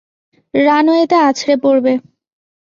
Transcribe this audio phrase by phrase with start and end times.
[0.53, 1.93] রানওয়েতে আছড়ে পড়বে।